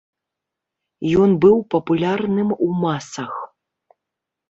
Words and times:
Ён 1.27 1.37
быў 1.45 1.57
папулярным 1.75 2.49
у 2.71 2.73
масах. 2.83 3.33